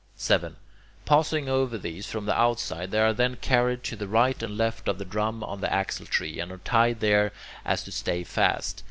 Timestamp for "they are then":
2.89-3.35